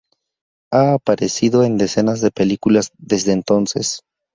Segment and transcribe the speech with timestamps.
[0.73, 4.01] Ha aparecido en decenas de películas desde entonces.